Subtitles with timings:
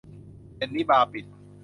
[0.57, 1.25] เย็นนี้บาร์ปิด